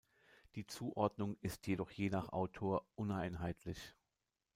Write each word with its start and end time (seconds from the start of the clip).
Die 0.55 0.65
Zuordnung 0.65 1.37
ist 1.41 1.67
jedoch 1.67 1.91
je 1.91 2.09
nach 2.09 2.29
Autor 2.29 2.87
uneinheitlich. 2.95 3.93